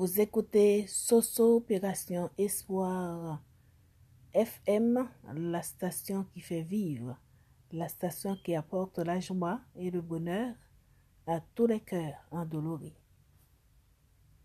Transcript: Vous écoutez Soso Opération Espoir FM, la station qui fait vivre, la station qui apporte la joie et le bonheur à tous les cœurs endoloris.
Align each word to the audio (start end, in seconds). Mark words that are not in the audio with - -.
Vous 0.00 0.20
écoutez 0.20 0.86
Soso 0.86 1.56
Opération 1.56 2.30
Espoir 2.38 3.42
FM, 4.32 5.08
la 5.34 5.60
station 5.60 6.24
qui 6.32 6.40
fait 6.40 6.62
vivre, 6.62 7.18
la 7.72 7.88
station 7.88 8.36
qui 8.44 8.54
apporte 8.54 9.00
la 9.00 9.18
joie 9.18 9.60
et 9.74 9.90
le 9.90 10.00
bonheur 10.00 10.54
à 11.26 11.40
tous 11.52 11.66
les 11.66 11.80
cœurs 11.80 12.14
endoloris. 12.30 12.94